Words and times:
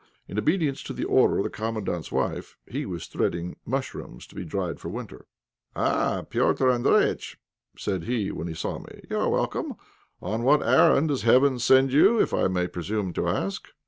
In 0.27 0.39
obedience 0.39 0.81
to 0.81 0.93
the 0.93 1.03
order 1.03 1.37
of 1.37 1.43
the 1.43 1.51
Commandant's 1.51 2.11
wife, 2.11 2.57
he 2.65 2.87
was 2.87 3.05
threading 3.05 3.57
mushrooms 3.67 4.25
to 4.25 4.33
be 4.35 4.43
dried 4.43 4.79
for 4.79 4.87
the 4.87 4.95
winter. 4.95 5.27
"Ah! 5.75 6.25
Petr' 6.27 6.55
Andréjïtch," 6.71 7.35
said 7.77 8.05
he, 8.05 8.31
when 8.31 8.47
he 8.47 8.55
saw 8.55 8.79
me; 8.79 9.03
"you 9.11 9.17
are 9.19 9.29
welcome. 9.29 9.75
On 10.19 10.41
what 10.41 10.63
errand 10.63 11.09
does 11.09 11.21
heaven 11.21 11.59
send 11.59 11.93
you, 11.93 12.19
if 12.19 12.33
I 12.33 12.47
may 12.47 12.65
presume 12.67 13.13
to 13.13 13.27
ask?" 13.27 13.67